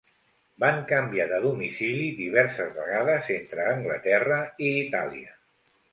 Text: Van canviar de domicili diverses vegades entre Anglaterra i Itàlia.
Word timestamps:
Van 0.61 0.79
canviar 0.91 1.27
de 1.33 1.37
domicili 1.43 2.07
diverses 2.21 2.73
vegades 2.79 3.29
entre 3.37 3.69
Anglaterra 3.75 4.41
i 4.71 4.77
Itàlia. 4.79 5.39